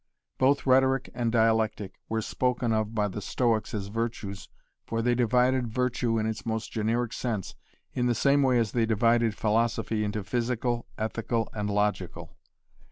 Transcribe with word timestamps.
Both 0.39 0.65
rhetoric 0.65 1.11
and 1.13 1.31
dialectic 1.31 1.99
were 2.09 2.23
spoken 2.23 2.73
of 2.73 2.95
by 2.95 3.07
the 3.07 3.21
Stoics 3.21 3.71
as 3.75 3.85
virtues 3.89 4.49
for 4.83 5.03
they 5.03 5.13
divided 5.13 5.67
virtue 5.67 6.17
in 6.17 6.25
its 6.25 6.43
most 6.43 6.71
generic 6.71 7.13
sense 7.13 7.53
in 7.93 8.07
the 8.07 8.15
same 8.15 8.41
way 8.41 8.57
as 8.57 8.71
they 8.71 8.87
divided 8.87 9.35
philosophy 9.35 10.03
into 10.03 10.23
physical, 10.23 10.87
ethical, 10.97 11.49
and 11.53 11.69
logical. 11.69 12.35